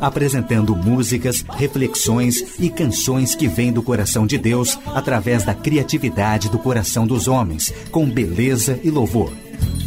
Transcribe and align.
Apresentando 0.00 0.74
músicas, 0.74 1.44
reflexões 1.50 2.58
e 2.58 2.70
canções 2.70 3.34
que 3.34 3.46
vêm 3.46 3.72
do 3.72 3.82
coração 3.82 4.26
de 4.26 4.38
Deus 4.38 4.78
através 4.94 5.44
da 5.44 5.54
criatividade 5.54 6.48
do 6.48 6.58
coração 6.58 7.06
dos 7.06 7.28
homens, 7.28 7.72
com 7.90 8.08
beleza 8.08 8.80
e 8.82 8.90
louvor. 8.90 9.32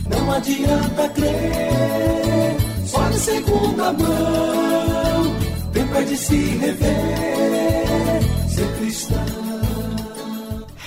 Não 0.10 0.32
adianta 0.32 1.10
crer, 1.10 2.58
só 2.86 3.10
de 3.10 3.20
segunda 3.20 3.94
mão. 3.94 5.36
Tempo 5.74 5.96
é 5.96 6.04
de 6.04 6.18
se 6.18 6.36
rever, 6.36 8.22
ser 8.48 8.68
cristão. 8.78 9.44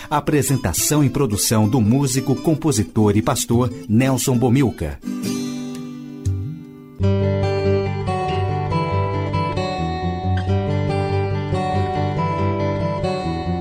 Apresentação 0.08 1.02
e 1.02 1.10
produção 1.10 1.68
do 1.68 1.80
músico, 1.80 2.36
compositor 2.36 3.16
e 3.16 3.22
pastor 3.22 3.72
Nelson 3.88 4.38
Bomilca. 4.38 5.00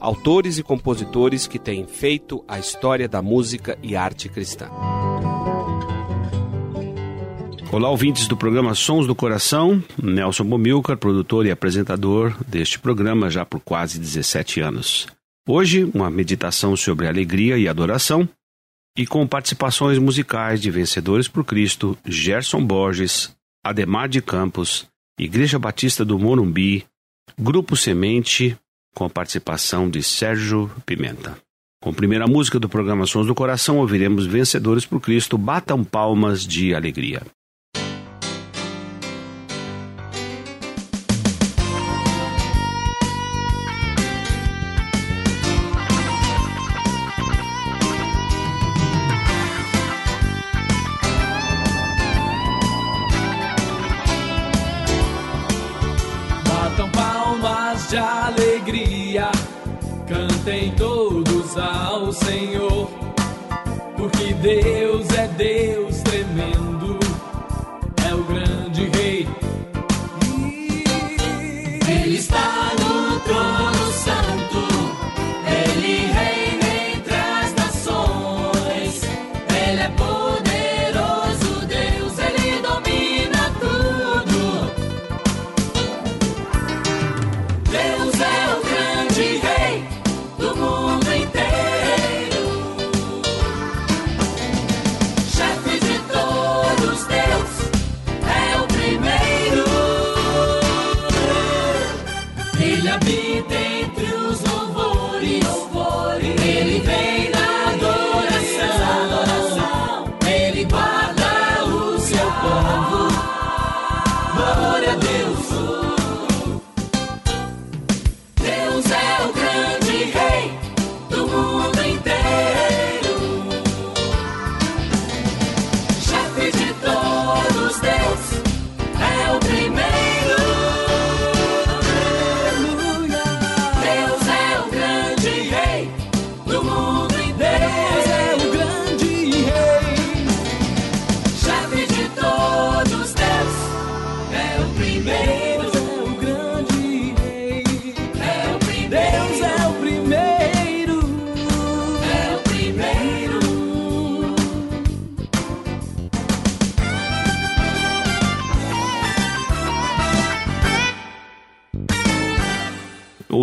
autores 0.00 0.58
e 0.58 0.62
compositores 0.62 1.46
que 1.46 1.58
têm 1.58 1.86
feito 1.86 2.44
a 2.46 2.58
história 2.58 3.08
da 3.08 3.22
música 3.22 3.78
e 3.82 3.96
arte 3.96 4.28
cristã. 4.28 4.68
Olá, 7.72 7.90
ouvintes 7.90 8.28
do 8.28 8.36
programa 8.36 8.74
Sons 8.74 9.06
do 9.06 9.14
Coração. 9.14 9.82
Nelson 10.02 10.44
Bomilcar, 10.44 10.96
produtor 10.96 11.46
e 11.46 11.50
apresentador 11.50 12.36
deste 12.46 12.78
programa 12.78 13.28
já 13.28 13.44
por 13.44 13.60
quase 13.60 13.98
17 13.98 14.60
anos. 14.60 15.06
Hoje, 15.48 15.84
uma 15.94 16.10
meditação 16.10 16.76
sobre 16.76 17.06
alegria 17.06 17.58
e 17.58 17.68
adoração 17.68 18.28
e 18.96 19.06
com 19.06 19.26
participações 19.26 19.98
musicais 19.98 20.60
de 20.60 20.70
Vencedores 20.70 21.28
por 21.28 21.44
Cristo, 21.44 21.98
Gerson 22.04 22.64
Borges, 22.64 23.36
Ademar 23.64 24.08
de 24.08 24.22
Campos, 24.22 24.86
Igreja 25.18 25.58
Batista 25.58 26.04
do 26.04 26.18
Morumbi, 26.18 26.84
Grupo 27.38 27.76
Semente, 27.76 28.56
com 28.96 29.04
a 29.04 29.10
participação 29.10 29.90
de 29.90 30.02
Sérgio 30.02 30.70
Pimenta. 30.86 31.36
Com 31.82 31.90
a 31.90 31.92
primeira 31.92 32.26
música 32.26 32.58
do 32.58 32.66
programa 32.66 33.04
Sons 33.04 33.26
do 33.26 33.34
Coração, 33.34 33.76
ouviremos 33.76 34.24
Vencedores 34.24 34.86
por 34.86 35.02
Cristo, 35.02 35.36
Batam 35.36 35.84
Palmas 35.84 36.46
de 36.46 36.74
Alegria. 36.74 37.20
Cantem 60.08 60.72
todos 60.76 61.56
ao 61.56 62.12
Senhor, 62.12 62.90
porque 63.96 64.34
Deus 64.34 65.08
é 65.10 65.28
Deus 65.28 66.00
tremendo, 66.00 66.75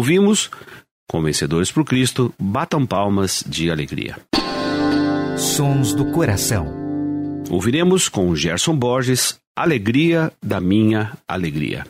Ouvimos, 0.04 0.52
com 1.10 1.22
Vencedores 1.24 1.72
por 1.72 1.86
Cristo, 1.86 2.34
Batam 2.38 2.86
Palmas 2.86 3.42
de 3.48 3.72
Alegria. 3.72 4.18
Sons 5.38 5.94
do 5.94 6.12
Coração. 6.12 6.68
Ouviremos 7.50 8.10
com 8.10 8.36
Gerson 8.36 8.76
Borges, 8.76 9.40
Alegria 9.56 10.30
da 10.44 10.60
Minha 10.60 11.14
Alegria. 11.26 11.86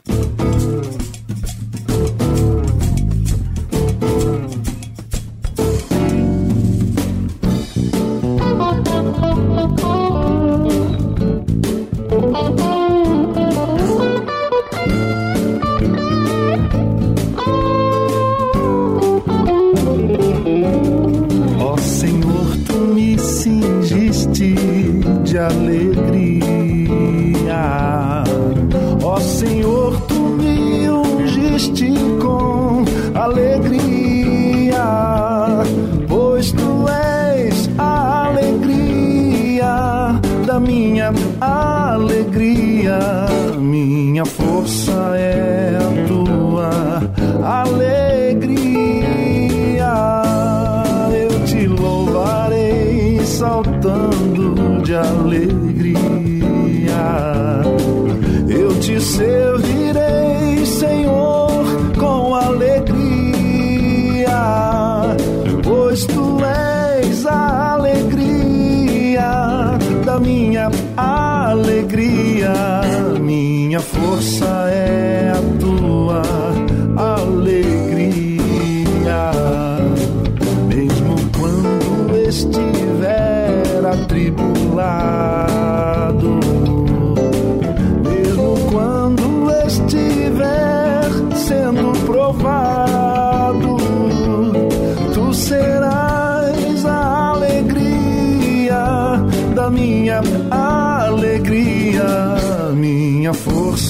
Alegria. 26.13 28.23
Ó 29.03 29.19
Senhor, 29.19 29.99
tu 30.07 30.13
me 30.13 30.87
ungiste 30.89 31.91
com 32.21 32.85
alegria. 33.13 34.83
Pois 36.07 36.51
tu 36.51 36.85
és 36.87 37.69
a 37.77 38.27
alegria 38.27 40.19
da 40.45 40.59
minha 40.59 41.11
alegria, 41.41 42.99
minha 43.59 44.25
força 44.25 44.91
é 45.15 45.77
a 45.77 46.07
tua 46.07 46.69
alegria. 47.61 49.03
Eu 51.13 51.45
te 51.45 51.67
louvarei 51.67 53.19
saltando 53.25 54.81
de 54.83 54.95
alegria. 54.95 55.52
Servirei, 59.13 60.65
Senhor, 60.65 61.63
com 61.99 62.33
alegria, 62.35 63.05
pois 65.63 66.05
tu 66.05 66.39
és 66.43 67.25
a 67.25 67.73
alegria 67.73 69.29
da 70.03 70.19
minha 70.19 70.71
alegria. 70.97 72.53
Minha 73.19 73.79
força 73.79 74.45
é 74.69 75.31
a 75.31 75.41
tua 75.59 76.42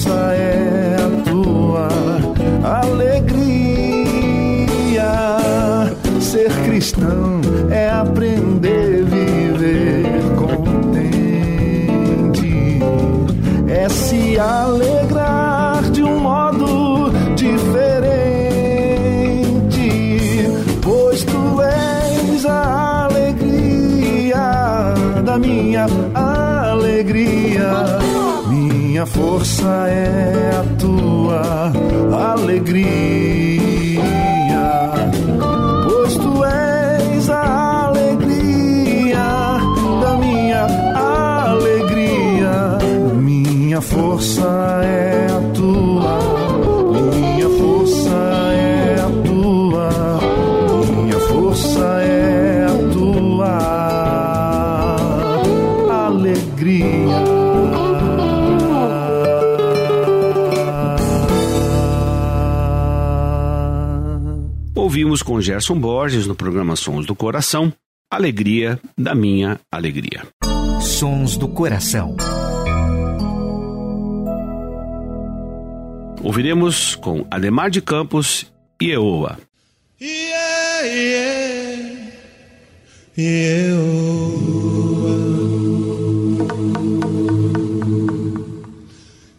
força 0.04 0.34
é 0.34 0.96
a 0.96 1.08
tua 1.30 1.88
alegria. 2.62 3.24
Ser 6.20 6.50
cristão 6.64 7.33
Minha 29.04 29.12
força 29.12 29.86
é 29.86 30.50
a 30.56 30.64
tua 30.78 31.70
alegria, 32.32 33.73
Ouvimos 64.76 65.22
com 65.22 65.40
Gerson 65.40 65.78
Borges 65.78 66.26
no 66.26 66.34
programa 66.34 66.74
Sons 66.74 67.06
do 67.06 67.14
Coração, 67.14 67.72
Alegria 68.10 68.78
da 68.98 69.14
Minha 69.14 69.60
Alegria. 69.70 70.26
Sons 70.80 71.36
do 71.36 71.46
Coração. 71.48 72.16
Ouviremos 76.22 76.96
com 76.96 77.24
Ademar 77.30 77.70
de 77.70 77.80
Campos 77.80 78.52
e 78.82 78.90
Eoa. 78.90 79.38
Yeah, 80.00 80.82
yeah, 80.82 82.10
yeah. 83.16 83.74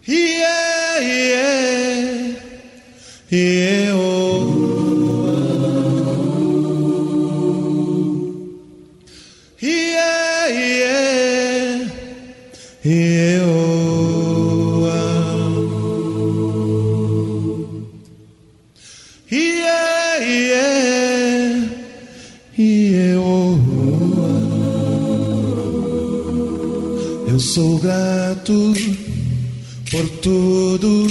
Yeah, 0.08 1.00
yeah, 1.02 2.36
yeah. 3.32 3.75
Yeah. 22.66 22.96
Eu 27.36 27.40
sou 27.42 27.78
grato 27.80 28.74
por 29.92 30.10
tudo 30.22 31.06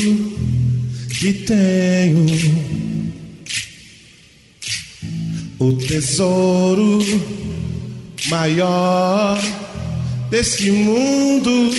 que 1.20 1.34
tenho. 1.34 2.24
O 5.58 5.72
tesouro 5.74 6.98
maior 8.30 9.38
deste 10.30 10.70
mundo 10.70 11.70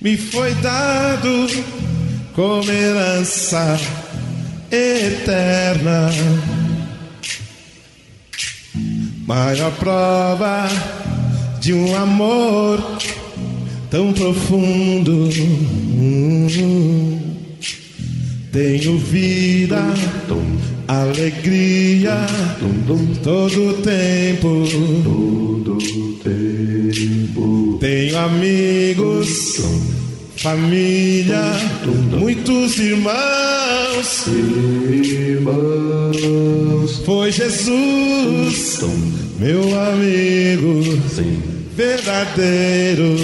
me 0.00 0.16
foi 0.16 0.54
dado 0.54 1.48
como 2.36 2.70
herança 2.70 3.80
eterna. 4.70 6.61
Maior 9.26 9.70
prova 9.72 10.68
de 11.60 11.72
um 11.72 11.96
amor 11.96 12.82
tão 13.88 14.12
profundo. 14.12 15.28
Tenho 18.50 18.98
vida, 18.98 19.80
alegria, 20.88 22.26
todo 23.22 23.74
tempo. 23.82 24.64
Tenho 27.78 28.18
amigos, 28.18 29.60
família, 30.42 31.40
muitos 32.18 32.76
irmãos. 32.76 34.26
Foi 37.04 37.30
Jesus, 37.30 38.80
meu 39.38 39.62
amigo, 39.80 41.00
verdadeiro, 41.76 43.14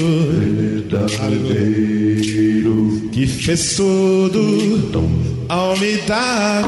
que 3.11 3.27
fez 3.27 3.75
tudo 3.75 5.19
ao 5.49 5.77
me 5.77 5.97
dar 6.07 6.65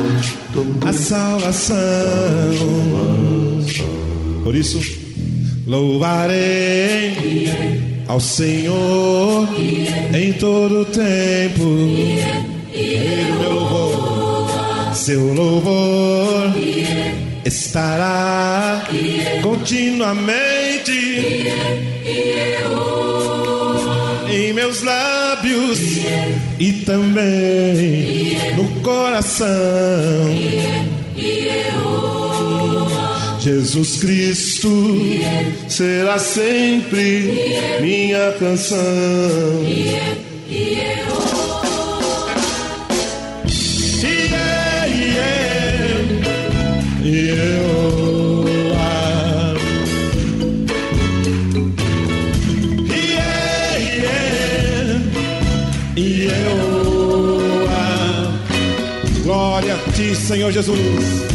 a 0.85 0.93
salvação. 0.93 1.77
Por 4.43 4.57
isso, 4.57 4.81
louvarei 5.65 7.15
ao 8.11 8.19
Senhor 8.19 9.49
em 10.13 10.33
todo 10.33 10.85
tempo. 10.87 11.63
Meu 13.39 13.53
louvor, 13.53 14.95
seu 14.95 15.33
louvor 15.33 16.53
estará 17.45 18.85
continuamente 19.43 20.91
em 24.29 24.53
meus 24.55 24.83
lábios 24.83 25.79
e 26.59 26.73
também 26.85 28.37
no 28.57 28.81
coração. 28.81 29.47
Jesus 33.51 33.97
Cristo 33.97 34.69
será 35.69 36.21
sempre 36.21 37.33
minha 37.81 38.33
canção. 38.39 38.79
Glória 59.25 59.75
a 59.75 59.93
ti, 59.93 60.15
Senhor 60.15 60.53
Jesus. 60.53 61.30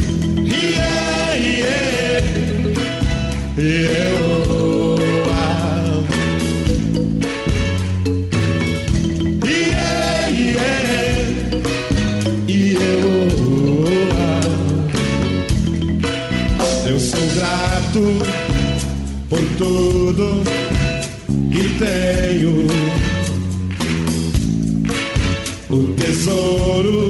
Tesouro 26.16 27.10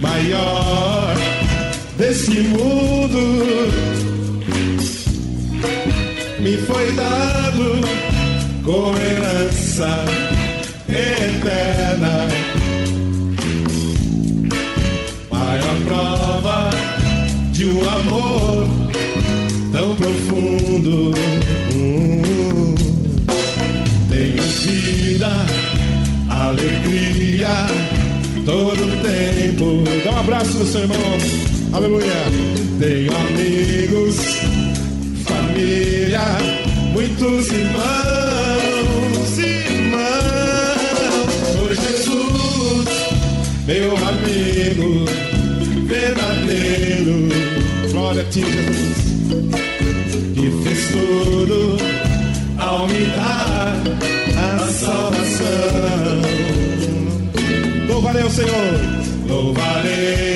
maior 0.00 1.16
desse 1.96 2.40
mundo 2.42 3.87
foi 6.78 6.92
dado 6.92 7.80
com 8.62 8.94
herança 8.96 10.04
eterna. 10.88 12.28
Maior 15.28 15.76
prova 15.86 16.70
de 17.50 17.64
um 17.64 17.90
amor 17.90 18.68
tão 19.72 19.96
profundo. 19.96 21.12
Tenho 24.08 24.42
vida, 24.42 25.32
alegria, 26.30 27.66
todo 28.44 29.02
tempo. 29.02 29.82
Dá 30.04 30.12
um 30.12 30.20
abraço 30.20 30.58
no 30.58 30.64
seu 30.64 30.82
irmão. 30.82 30.96
Aleluia. 31.72 32.22
Tenho 32.78 33.10
amigos, 33.16 34.16
família, 35.24 36.67
muitos 36.92 37.50
irmãos, 37.52 39.38
irmãos. 39.38 40.78
Por 41.56 41.74
Jesus, 41.74 42.88
meu 43.66 43.96
amigo 43.96 45.04
verdadeiro. 45.86 47.28
Glória 47.90 48.22
a 48.22 48.24
ti, 48.26 48.44
que 50.34 50.50
fez 50.62 50.88
tudo 50.88 51.76
ao 52.58 52.86
me 52.86 53.04
dar 53.06 53.76
a 54.36 54.58
salvação. 54.72 56.22
Louvarei 57.88 58.22
ao 58.22 58.30
Senhor, 58.30 58.80
louvarei 59.26 60.27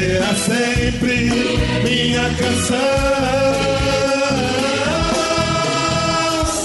será 0.00 0.34
sempre 0.34 1.28
minha 1.84 2.30
canção. 2.38 2.76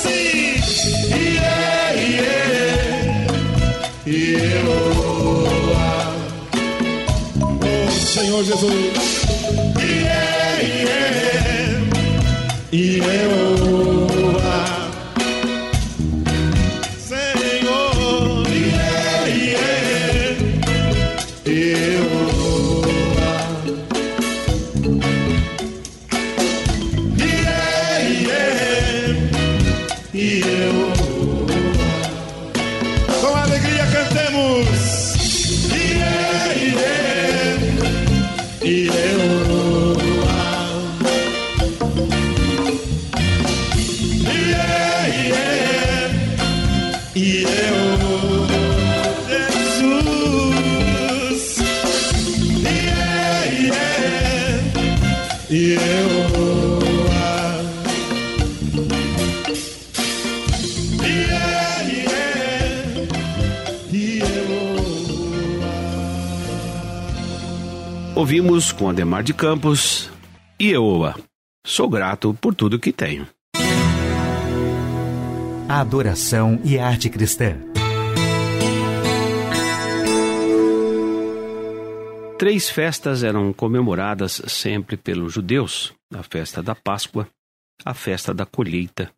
Sim, 0.02 0.56
yeah, 1.12 1.92
yeah, 2.16 3.28
Yehowa. 4.08 5.90
Oh 7.62 7.92
Senhor 7.92 8.42
Jesus, 8.46 9.26
yeah, 9.80 10.62
yeah, 10.88 11.82
Yehowa. 12.72 13.45
Yehowa. 30.16 30.95
Ouvimos 68.36 68.74
com 68.74 68.90
Ademar 68.90 69.24
de 69.24 69.34
Campos 69.34 70.12
e 70.60 70.72
Eoa. 70.72 71.16
Sou 71.66 71.88
grato 71.88 72.34
por 72.34 72.54
tudo 72.54 72.78
que 72.78 72.92
tenho. 72.92 73.26
Adoração 75.70 76.60
e 76.66 76.78
arte 76.78 77.10
cristã. 77.10 77.58
Três 82.38 82.70
festas 82.70 83.24
eram 83.24 83.54
comemoradas 83.54 84.42
sempre 84.50 84.98
pelos 84.98 85.32
judeus: 85.32 85.94
a 86.14 86.22
festa 86.22 86.62
da 86.62 86.76
Páscoa, 86.76 87.30
a 87.86 87.94
festa 87.94 88.34
da 88.34 88.46
colheita 88.46 89.10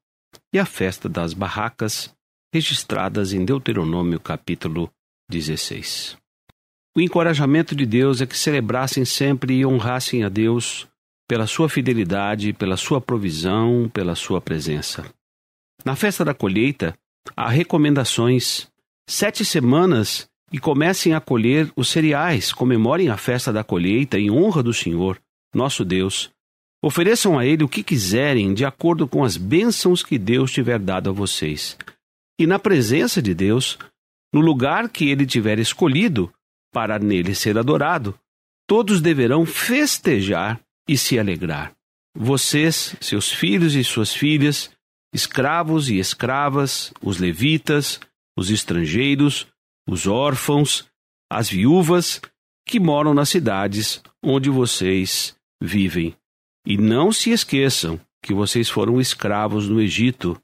e 0.54 0.60
a 0.60 0.66
festa 0.66 1.10
das 1.10 1.34
barracas, 1.34 2.14
registradas 2.54 3.34
em 3.34 3.44
Deuteronômio 3.44 4.20
capítulo 4.20 4.92
16. 5.28 6.16
O 6.98 7.00
encorajamento 7.00 7.76
de 7.76 7.86
Deus 7.86 8.22
é 8.22 8.26
que 8.26 8.36
celebrassem 8.36 9.06
sempre 9.06 9.54
e 9.54 9.64
honrassem 9.64 10.24
a 10.24 10.30
Deus 10.30 10.88
pela 11.28 11.46
sua 11.46 11.70
fidelidade, 11.70 12.54
pela 12.54 12.76
sua 12.76 13.00
provisão, 13.00 13.88
pela 13.94 14.16
sua 14.16 14.42
presença. 14.42 15.06
Na 15.86 15.96
festa 15.96 16.26
da 16.26 16.34
colheita, 16.34 16.98
há 17.36 17.50
recomendações. 17.50 18.68
Sete 19.08 19.46
semanas 19.46 20.28
e 20.52 20.58
comecem 20.58 21.14
a 21.14 21.22
colher 21.22 21.72
os 21.76 21.88
cereais, 21.88 22.52
comemorem 22.52 23.10
a 23.10 23.18
festa 23.18 23.54
da 23.54 23.64
colheita 23.64 24.18
em 24.18 24.32
honra 24.32 24.64
do 24.64 24.74
Senhor, 24.74 25.22
nosso 25.54 25.86
Deus. 25.86 26.32
Ofereçam 26.84 27.38
a 27.38 27.46
Ele 27.46 27.64
o 27.64 27.70
que 27.70 27.84
quiserem, 27.84 28.56
de 28.56 28.66
acordo 28.66 29.08
com 29.08 29.24
as 29.24 29.38
bênçãos 29.38 30.02
que 30.02 30.18
Deus 30.18 30.52
tiver 30.52 30.80
dado 30.80 31.12
a 31.12 31.14
vocês. 31.14 31.78
E 32.40 32.48
na 32.48 32.58
presença 32.58 33.22
de 33.22 33.36
Deus, 33.36 33.78
no 34.34 34.42
lugar 34.42 34.90
que 34.90 35.08
Ele 35.08 35.28
tiver 35.28 35.60
escolhido, 35.60 36.34
para 36.72 37.00
nele 37.00 37.34
ser 37.34 37.58
adorado, 37.58 38.18
todos 38.68 39.02
deverão 39.02 39.46
festejar 39.46 40.60
e 40.88 40.98
se 40.98 41.18
alegrar. 41.18 41.74
Vocês, 42.16 42.96
seus 43.00 43.32
filhos 43.32 43.76
e 43.76 43.84
suas 43.84 44.14
filhas, 44.14 44.72
escravos 45.14 45.90
e 45.90 46.00
escravas, 46.00 46.92
os 47.02 47.18
levitas, 47.18 48.00
os 48.38 48.50
estrangeiros, 48.50 49.48
os 49.88 50.08
órfãos, 50.08 50.86
as 51.32 51.50
viúvas 51.50 52.22
que 52.66 52.80
moram 52.80 53.14
nas 53.14 53.30
cidades 53.30 54.02
onde 54.24 54.50
vocês 54.50 55.36
vivem. 55.62 56.16
E 56.66 56.78
não 56.78 57.12
se 57.12 57.30
esqueçam 57.32 58.00
que 58.22 58.34
vocês 58.34 58.70
foram 58.70 59.00
escravos 59.00 59.70
no 59.70 59.80
Egito. 59.80 60.40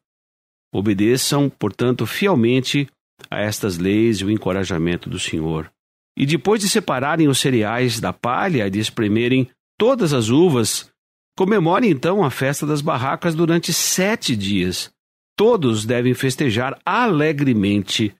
Obedeçam, 0.74 1.50
portanto, 1.50 2.06
fielmente 2.06 2.88
a 3.30 3.40
estas 3.40 3.78
leis 3.78 4.20
e 4.20 4.26
o 4.26 4.32
encorajamento 4.32 5.10
do 5.10 5.20
Senhor. 5.20 5.73
E 6.18 6.26
depois 6.26 6.62
de 6.62 6.70
separarem 6.70 7.28
os 7.28 7.40
cereais 7.40 8.00
da 8.00 8.14
palha 8.14 8.68
e 8.68 8.70
de 8.70 8.80
espremerem 8.80 9.50
todas 9.78 10.14
as 10.14 10.30
uvas, 10.30 10.90
comemorem 11.36 11.90
então 11.90 12.24
a 12.24 12.30
festa 12.30 12.66
das 12.66 12.82
barracas 12.82 13.34
durante 13.34 13.74
sete 13.74 14.36
dias. 14.36 14.92
Todos 15.36 15.86
devem 15.86 16.14
festejar 16.14 16.80
alegremente. 16.86 18.16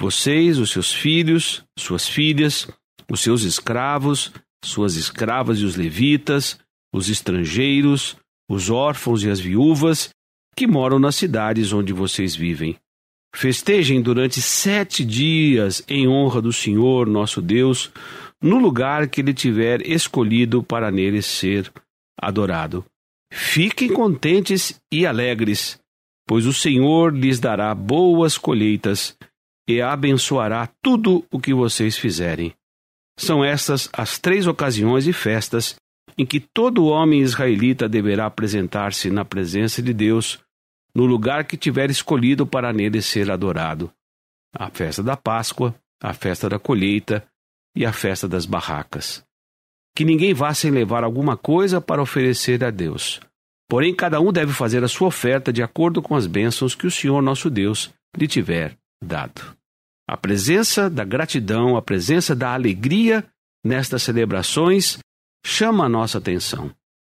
Vocês, 0.00 0.58
os 0.58 0.70
seus 0.70 0.92
filhos, 0.92 1.62
suas 1.78 2.08
filhas, 2.08 2.66
os 3.10 3.20
seus 3.20 3.42
escravos, 3.42 4.32
suas 4.64 4.96
escravas 4.96 5.58
e 5.58 5.64
os 5.64 5.76
levitas, 5.76 6.58
os 6.92 7.08
estrangeiros, 7.08 8.16
os 8.48 8.70
órfãos 8.70 9.22
e 9.22 9.30
as 9.30 9.38
viúvas 9.38 10.10
que 10.56 10.66
moram 10.66 10.98
nas 10.98 11.16
cidades 11.16 11.72
onde 11.72 11.92
vocês 11.92 12.34
vivem. 12.34 12.76
Festejem 13.34 14.00
durante 14.00 14.40
sete 14.40 15.04
dias 15.04 15.82
em 15.88 16.06
honra 16.06 16.40
do 16.40 16.52
Senhor 16.52 17.06
nosso 17.06 17.42
Deus, 17.42 17.90
no 18.40 18.58
lugar 18.58 19.08
que 19.08 19.20
Ele 19.20 19.34
tiver 19.34 19.84
escolhido 19.84 20.62
para 20.62 20.90
nele 20.90 21.20
ser 21.20 21.70
adorado. 22.16 22.84
Fiquem 23.32 23.88
contentes 23.88 24.80
e 24.90 25.04
alegres, 25.04 25.80
pois 26.26 26.46
o 26.46 26.52
Senhor 26.52 27.12
lhes 27.12 27.40
dará 27.40 27.74
boas 27.74 28.38
colheitas 28.38 29.16
e 29.68 29.82
abençoará 29.82 30.68
tudo 30.80 31.24
o 31.28 31.40
que 31.40 31.52
vocês 31.52 31.98
fizerem. 31.98 32.54
São 33.18 33.44
estas 33.44 33.88
as 33.92 34.16
três 34.16 34.46
ocasiões 34.46 35.08
e 35.08 35.12
festas 35.12 35.74
em 36.16 36.24
que 36.24 36.38
todo 36.38 36.86
homem 36.86 37.20
israelita 37.20 37.88
deverá 37.88 38.26
apresentar-se 38.26 39.10
na 39.10 39.24
presença 39.24 39.82
de 39.82 39.92
Deus, 39.92 40.38
no 40.94 41.04
lugar 41.04 41.44
que 41.44 41.56
tiver 41.56 41.90
escolhido 41.90 42.46
para 42.46 42.72
nele 42.72 43.02
ser 43.02 43.30
adorado: 43.30 43.92
a 44.54 44.70
festa 44.70 45.02
da 45.02 45.16
Páscoa, 45.16 45.74
a 46.02 46.12
festa 46.12 46.48
da 46.48 46.58
colheita 46.58 47.26
e 47.76 47.84
a 47.84 47.92
festa 47.92 48.28
das 48.28 48.46
barracas. 48.46 49.24
Que 49.96 50.04
ninguém 50.04 50.34
vá 50.34 50.52
sem 50.54 50.70
levar 50.70 51.04
alguma 51.04 51.36
coisa 51.36 51.80
para 51.80 52.02
oferecer 52.02 52.64
a 52.64 52.70
Deus. 52.70 53.20
Porém, 53.68 53.94
cada 53.94 54.20
um 54.20 54.32
deve 54.32 54.52
fazer 54.52 54.84
a 54.84 54.88
sua 54.88 55.08
oferta 55.08 55.52
de 55.52 55.62
acordo 55.62 56.02
com 56.02 56.14
as 56.14 56.26
bênçãos 56.26 56.74
que 56.74 56.86
o 56.86 56.90
Senhor 56.90 57.22
nosso 57.22 57.48
Deus 57.48 57.92
lhe 58.16 58.28
tiver 58.28 58.76
dado. 59.02 59.56
A 60.08 60.16
presença 60.16 60.90
da 60.90 61.04
gratidão, 61.04 61.76
a 61.76 61.82
presença 61.82 62.34
da 62.36 62.52
alegria 62.52 63.24
nestas 63.64 64.02
celebrações 64.02 64.98
chama 65.44 65.86
a 65.86 65.88
nossa 65.88 66.18
atenção. 66.18 66.70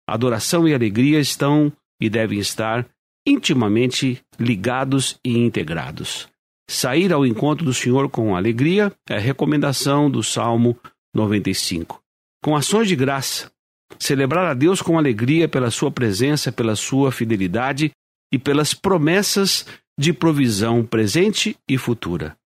Adoração 0.08 0.66
e 0.66 0.74
alegria 0.74 1.20
estão 1.20 1.70
e 2.00 2.08
devem 2.08 2.38
estar 2.38 2.88
intimamente 3.28 4.22
ligados 4.38 5.18
e 5.24 5.36
integrados. 5.36 6.28
Sair 6.70 7.12
ao 7.12 7.26
encontro 7.26 7.64
do 7.64 7.74
Senhor 7.74 8.08
com 8.08 8.34
alegria 8.34 8.92
é 9.08 9.16
a 9.16 9.20
recomendação 9.20 10.10
do 10.10 10.22
Salmo 10.22 10.76
95. 11.14 12.00
Com 12.42 12.56
ações 12.56 12.88
de 12.88 12.96
graça, 12.96 13.50
celebrar 13.98 14.46
a 14.46 14.54
Deus 14.54 14.82
com 14.82 14.98
alegria 14.98 15.48
pela 15.48 15.70
sua 15.70 15.90
presença, 15.90 16.52
pela 16.52 16.76
sua 16.76 17.10
fidelidade 17.10 17.90
e 18.32 18.38
pelas 18.38 18.74
promessas 18.74 19.66
de 19.98 20.12
provisão 20.12 20.84
presente 20.84 21.56
e 21.68 21.76
futura. 21.76 22.36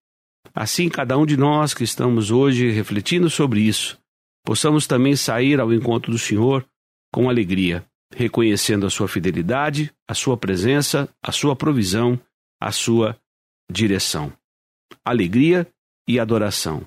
Assim, 0.55 0.89
cada 0.89 1.17
um 1.17 1.25
de 1.25 1.37
nós 1.37 1.73
que 1.73 1.83
estamos 1.83 2.31
hoje 2.31 2.69
refletindo 2.71 3.29
sobre 3.29 3.61
isso, 3.61 3.97
possamos 4.45 4.87
também 4.87 5.15
sair 5.15 5.59
ao 5.59 5.73
encontro 5.73 6.11
do 6.11 6.17
Senhor 6.17 6.65
com 7.11 7.29
alegria, 7.29 7.85
reconhecendo 8.15 8.85
a 8.85 8.89
sua 8.89 9.07
fidelidade, 9.07 9.91
a 10.07 10.13
sua 10.13 10.37
presença, 10.37 11.09
a 11.21 11.31
sua 11.31 11.55
provisão, 11.55 12.19
a 12.61 12.71
sua 12.71 13.17
direção. 13.71 14.31
Alegria 15.03 15.67
e 16.07 16.19
adoração, 16.19 16.85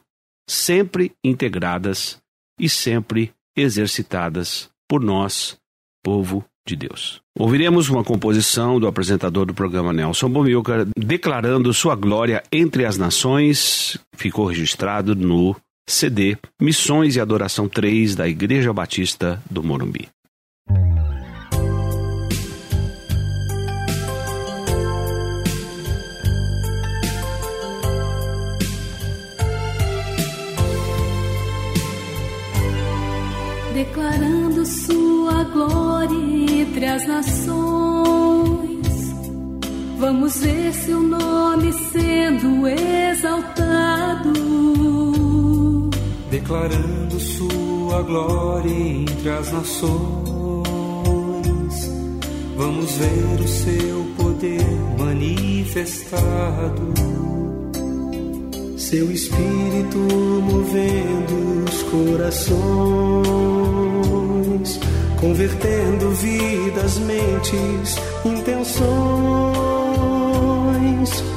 sempre 0.49 1.12
integradas 1.25 2.18
e 2.59 2.68
sempre 2.68 3.33
exercitadas 3.56 4.71
por 4.88 5.02
nós, 5.02 5.59
povo 6.02 6.45
de 6.66 6.76
Deus. 6.76 7.21
Ouviremos 7.38 7.88
uma 7.88 8.02
composição 8.02 8.80
do 8.80 8.87
apresentador 8.87 9.47
do 9.47 9.54
programa 9.54 9.92
Nelson 9.92 10.28
Bomilcar 10.28 10.87
declarando 10.97 11.73
sua 11.73 11.95
glória 11.95 12.42
entre 12.50 12.85
as 12.85 12.97
nações. 12.99 13.99
Ficou 14.14 14.47
registrado 14.47 15.14
no 15.14 15.54
CD 15.88 16.37
Missões 16.61 17.16
e 17.16 17.21
Adoração 17.21 17.69
3 17.69 18.17
da 18.17 18.28
Igreja 18.28 18.73
Batista 18.73 19.41
do 19.50 19.62
Morumbi. 19.62 20.08
Declarando 33.76 34.65
sua 34.65 35.45
glória 35.45 36.17
entre 36.62 36.86
as 36.86 37.06
nações. 37.06 38.86
Vamos 39.99 40.39
ver 40.39 40.73
seu 40.73 41.02
nome 41.02 41.71
sendo 41.93 42.67
exaltado, 42.67 44.32
declarando 46.30 47.21
sua 47.21 48.00
glória 48.00 48.71
entre 48.71 49.28
as 49.28 49.52
nações. 49.52 49.93
Vamos 52.56 52.93
ver 52.93 53.41
o 53.45 53.49
seu 53.49 54.06
poder 54.17 54.65
manifestado 54.99 56.95
seu 58.89 59.11
espírito 59.11 59.99
movendo 59.99 61.65
os 61.69 61.83
corações, 61.83 62.57
convertendo 65.21 66.11
vidas, 66.11 66.97
mentes, 67.01 67.97
intenções, 68.25 68.87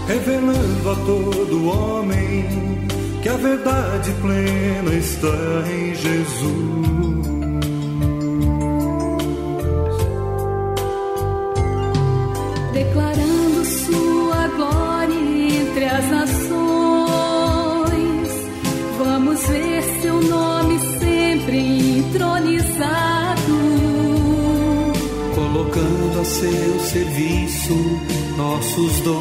revelando 0.07 0.91
a 0.91 0.95
todo 1.07 1.69
homem 1.69 2.45
que 3.23 3.29
a 3.29 3.37
verdade 3.37 4.11
plena 4.21 4.93
está 4.93 5.63
em 5.73 5.95
Jesus. 5.95 6.69
Declarando 12.73 13.65
sua 13.65 14.18
seu 26.29 26.79
serviço 26.79 27.75
nossos 28.37 28.99
dons. 28.99 29.19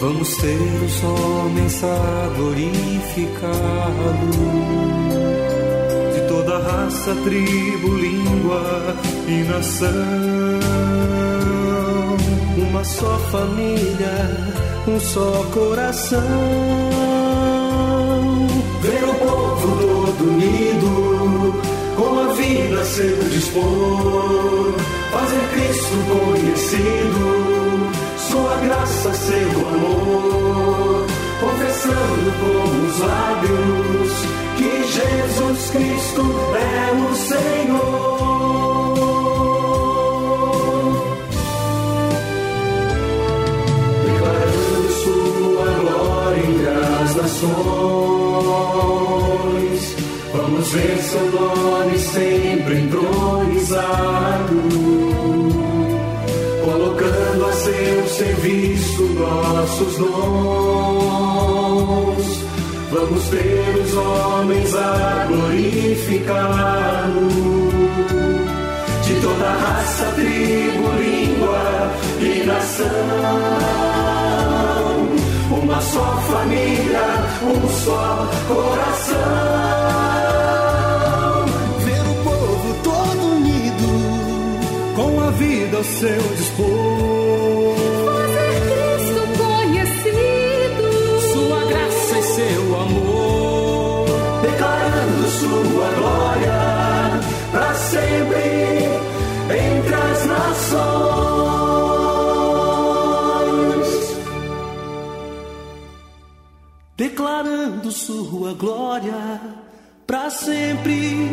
Vamos 0.00 0.36
ter 0.36 0.58
os 0.84 1.04
homens 1.04 1.84
a. 1.84 3.50
De 6.14 6.20
toda 6.28 6.58
raça, 6.58 7.14
tribo, 7.24 7.94
língua 7.94 8.96
e 9.28 9.44
nação. 9.44 9.88
Uma 12.56 12.84
só 12.84 13.18
família, 13.30 14.30
um 14.88 14.98
só 14.98 15.44
coração 15.52 16.20
ver 18.84 19.04
o 19.08 19.14
povo 19.14 19.43
a 22.84 22.86
vida 22.86 22.90
a 22.90 22.92
seu 22.94 23.16
dispor, 23.30 24.74
fazer 25.10 25.40
Cristo 25.52 25.96
conhecido, 26.12 27.24
sua 28.18 28.56
graça, 28.56 29.14
seu 29.14 29.68
amor, 29.68 31.06
confessando 31.40 32.32
com 32.40 32.60
os 32.86 32.98
lábios 33.00 34.12
que 34.58 34.70
Jesus 34.92 35.70
Cristo 35.70 36.22
é 36.56 36.92
o 36.92 37.14
Senhor. 37.14 38.14
Declarando 44.04 44.90
sua 45.02 45.68
glória 45.80 46.40
entre 46.40 46.68
as 47.02 47.14
nações 47.14 49.03
Vamos 50.36 50.68
ver 50.72 50.98
seu 50.98 51.30
nome 51.30 51.96
sempre 51.96 52.80
entronizado, 52.80 54.62
colocando 56.64 57.46
a 57.46 57.52
seu 57.52 58.08
serviço 58.08 59.04
nossos 59.14 59.96
dons. 59.96 60.16
Vamos 62.90 63.28
ter 63.28 63.76
os 63.80 63.94
homens 63.94 64.74
a 64.74 65.26
glorificá-lo, 65.28 67.28
de 69.04 69.14
toda 69.20 69.52
raça, 69.52 70.06
tribo, 70.16 70.90
língua 70.98 71.92
e 72.18 72.42
nação. 72.44 72.88
Uma 75.62 75.80
só 75.80 76.16
família, 76.26 77.22
um 77.40 77.68
só 77.68 78.28
coração. 78.48 79.73
Declarando 107.84 107.92
sua 107.92 108.54
glória 108.54 109.40
para 110.06 110.30
sempre 110.30 111.28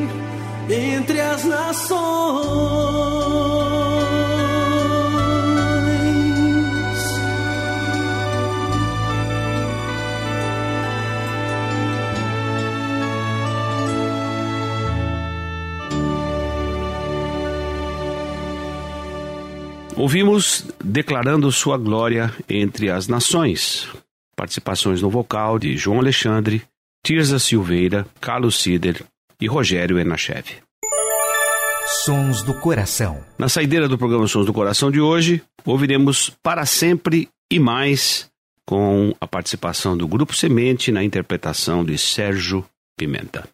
entre 0.70 1.22
as 1.22 1.46
nações. 1.46 2.52
Ouvimos 19.96 20.66
declarando 20.84 21.52
sua 21.52 21.78
glória 21.78 22.34
entre 22.50 22.90
as 22.90 23.08
nações. 23.08 23.88
Participações 24.36 25.02
no 25.02 25.10
vocal 25.10 25.60
de 25.60 25.76
João 25.78 26.00
Alexandre, 26.00 26.62
Tirza 27.06 27.39
Silveira, 27.39 28.06
Carlos 28.20 28.62
Sider 28.62 29.04
e 29.39 29.48
Rogério 29.48 30.00
Enachev. 30.00 30.46
Sons 32.06 32.41
do 32.41 32.54
Coração. 32.54 33.24
Na 33.38 33.50
saideira 33.50 33.88
do 33.88 33.98
programa 33.98 34.28
Sons 34.28 34.46
do 34.46 34.54
Coração 34.54 34.89
de 34.89 35.02
hoje, 35.02 35.41
ouviremos 35.65 36.32
Para 36.41 36.65
Sempre 36.65 37.28
e 37.52 37.60
Mais, 37.60 38.30
com 38.65 39.13
a 39.20 39.28
participação 39.28 39.98
do 39.98 40.08
Grupo 40.08 40.34
Semente 40.34 40.91
na 40.91 41.04
interpretação 41.04 41.84
de 41.84 41.98
Sérgio 41.98 42.65
Pimenta. 42.98 43.48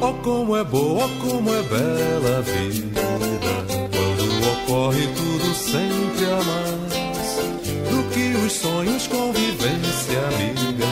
Oh, 0.00 0.14
como 0.22 0.56
é 0.56 0.62
boa, 0.62 1.06
oh, 1.06 1.08
como 1.26 1.50
é 1.50 1.62
bela 1.62 2.38
a 2.38 2.40
vida. 2.40 3.00
Quando 3.90 4.22
ocorre 4.52 5.08
tudo 5.08 5.54
sempre 5.54 6.24
a 6.24 6.40
mais 6.44 7.38
Do 7.90 8.04
que 8.10 8.36
os 8.46 8.52
sonhos 8.52 9.08
com 9.08 9.32
vivência 9.32 10.20
amiga. 10.28 10.86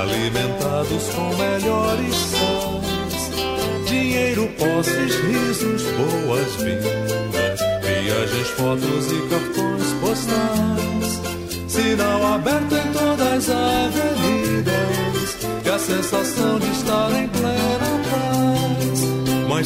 Alimentados 0.00 1.08
com 1.14 1.34
melhores 1.36 2.14
sons 2.14 3.86
Dinheiro, 3.88 4.48
posses, 4.56 5.16
risos, 5.16 5.82
boas-vindas 5.82 7.60
Viagens, 7.82 8.48
fotos 8.50 9.10
e 9.10 9.20
cartões 9.28 9.92
postais. 10.00 11.20
Sinal 11.66 12.34
aberto 12.34 12.76
em 12.76 12.92
todas 12.92 13.48
as 13.48 13.50
avenidas. 13.50 15.36
E 15.64 15.68
a 15.68 15.78
sensação 15.78 16.58
de 16.60 16.70
estar 16.70 17.10
em 17.12 17.28
plena 17.28 17.55
paz 17.55 17.55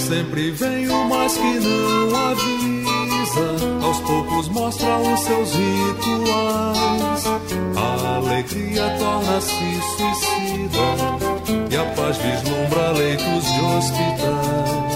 Sempre 0.00 0.50
vem 0.50 0.88
o 0.88 1.08
mais 1.08 1.36
que 1.36 1.60
não 1.60 2.30
avisa. 2.30 3.84
Aos 3.84 4.00
poucos 4.00 4.48
mostra 4.48 4.98
os 4.98 5.20
seus 5.20 5.52
rituais. 5.54 7.24
A 7.76 8.16
alegria 8.16 8.96
torna-se 8.98 9.80
suicida. 9.96 10.70
E 11.70 11.76
a 11.76 11.84
paz 11.94 12.16
vislumbra 12.16 12.90
leitos 12.92 13.44
de 13.44 13.60
hospitais. 13.60 14.90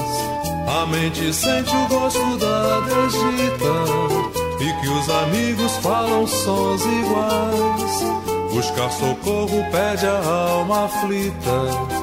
A 0.67 0.87
mente 0.87 1.33
sente 1.33 1.75
o 1.77 1.89
gosto 1.89 2.37
da 2.39 2.81
desdita 2.81 4.25
e 4.61 4.81
que 4.81 4.89
os 4.89 5.09
amigos 5.11 5.77
falam 5.79 6.27
sons 6.27 6.83
iguais. 6.85 8.25
Buscar 8.53 8.91
socorro 8.91 9.65
pede 9.71 10.07
a 10.07 10.23
alma 10.25 10.85
aflita, 10.87 11.94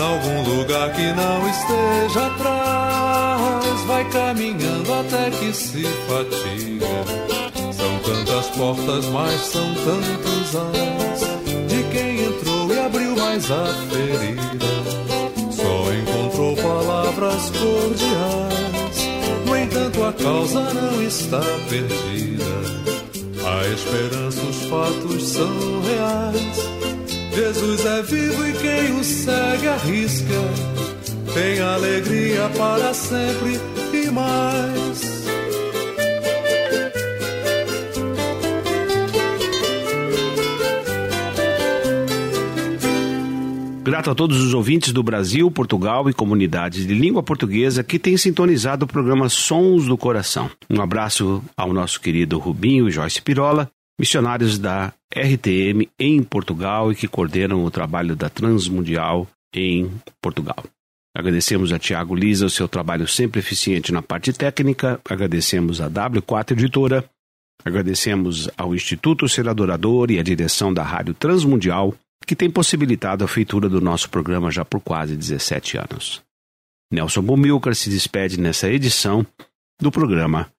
nalgum 0.00 0.42
lugar 0.42 0.90
que 0.94 1.12
não 1.12 1.48
esteja 1.48 2.26
atrás. 2.26 3.80
Vai 3.86 4.04
caminhando 4.10 4.94
até 4.94 5.30
que 5.30 5.52
se 5.52 5.84
fatiga. 6.08 6.86
São 7.72 7.98
tantas 7.98 8.46
portas, 8.56 9.04
mas 9.06 9.40
são 9.42 9.66
tantos 9.74 10.54
anos. 10.54 11.20
De 11.68 11.82
quem 11.92 12.24
entrou 12.24 12.72
e 12.72 12.78
abriu 12.78 13.16
mais 13.16 13.50
a 13.50 13.66
ferida, 13.90 14.66
só 15.50 15.92
encontrou 15.92 16.56
palavras 16.56 17.50
cordiais. 17.50 19.00
No 19.46 19.56
entanto, 19.56 20.04
a 20.04 20.12
causa 20.12 20.62
não 20.72 21.02
está 21.02 21.40
perdida. 21.68 22.90
A 23.44 23.66
esperança, 23.68 24.40
os 24.42 24.62
fatos 24.64 25.28
são 25.28 25.82
reais. 25.82 26.49
Jesus 27.40 27.86
é 27.86 28.02
vivo 28.02 28.46
e 28.46 28.52
quem 28.52 29.00
o 29.00 29.02
segue 29.02 29.66
arrisca. 29.66 30.26
Tem 31.32 31.58
alegria 31.58 32.50
para 32.50 32.92
sempre 32.92 33.58
e 33.94 34.10
mais. 34.10 35.00
Grato 43.82 44.10
a 44.10 44.14
todos 44.14 44.38
os 44.38 44.52
ouvintes 44.52 44.92
do 44.92 45.02
Brasil, 45.02 45.50
Portugal 45.50 46.10
e 46.10 46.12
comunidades 46.12 46.86
de 46.86 46.92
língua 46.92 47.22
portuguesa 47.22 47.82
que 47.82 47.98
têm 47.98 48.18
sintonizado 48.18 48.84
o 48.84 48.88
programa 48.88 49.30
Sons 49.30 49.86
do 49.86 49.96
Coração. 49.96 50.50
Um 50.68 50.82
abraço 50.82 51.42
ao 51.56 51.72
nosso 51.72 52.02
querido 52.02 52.38
Rubinho 52.38 52.90
Joyce 52.90 53.22
Pirola, 53.22 53.70
missionários 54.00 54.58
da 54.58 54.94
RTM 55.14 55.86
em 55.98 56.22
Portugal 56.22 56.90
e 56.90 56.94
que 56.94 57.06
coordenam 57.06 57.62
o 57.62 57.70
trabalho 57.70 58.16
da 58.16 58.30
Transmundial 58.30 59.28
em 59.54 59.92
Portugal. 60.22 60.64
Agradecemos 61.14 61.70
a 61.70 61.78
Tiago 61.78 62.14
Lisa 62.14 62.46
o 62.46 62.50
seu 62.50 62.66
trabalho 62.66 63.06
sempre 63.06 63.40
eficiente 63.40 63.92
na 63.92 64.00
parte 64.00 64.32
técnica, 64.32 64.98
agradecemos 65.04 65.82
a 65.82 65.90
W4 65.90 66.52
Editora, 66.52 67.04
agradecemos 67.62 68.48
ao 68.56 68.74
Instituto 68.74 69.28
Ser 69.28 69.46
Adorador 69.46 70.10
e 70.10 70.18
à 70.18 70.22
direção 70.22 70.72
da 70.72 70.82
Rádio 70.82 71.12
Transmundial 71.12 71.94
que 72.26 72.34
tem 72.34 72.50
possibilitado 72.50 73.22
a 73.22 73.28
feitura 73.28 73.68
do 73.68 73.82
nosso 73.82 74.08
programa 74.08 74.50
já 74.50 74.64
por 74.64 74.80
quase 74.80 75.14
17 75.14 75.76
anos. 75.76 76.22
Nelson 76.90 77.20
Bomilcar 77.20 77.74
se 77.74 77.90
despede 77.90 78.40
nessa 78.40 78.70
edição 78.70 79.26
do 79.78 79.90
programa 79.90 80.50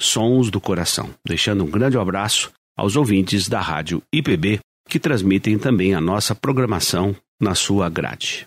Sons 0.00 0.50
do 0.50 0.60
Coração, 0.60 1.10
deixando 1.24 1.62
um 1.62 1.70
grande 1.70 1.96
abraço 1.96 2.52
aos 2.78 2.94
ouvintes 2.94 3.48
da 3.48 3.60
Rádio 3.60 4.00
IPB 4.12 4.60
que 4.88 5.00
transmitem 5.00 5.58
também 5.58 5.94
a 5.94 6.00
nossa 6.00 6.32
programação 6.32 7.14
na 7.40 7.54
sua 7.56 7.90
grade. 7.90 8.46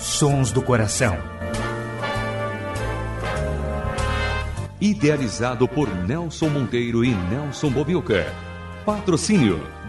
Sons 0.00 0.50
do 0.50 0.60
Coração. 0.60 1.16
Idealizado 4.80 5.66
por 5.68 5.88
Nelson 5.88 6.48
Monteiro 6.48 7.04
e 7.04 7.14
Nelson 7.14 7.70
Bobilca. 7.70 8.26
Patrocínio 8.84 9.83